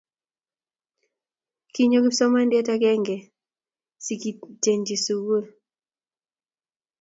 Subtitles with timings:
[1.73, 3.29] Kinyo kipsomaniande akenge ak
[4.05, 5.43] sikintenyi sukul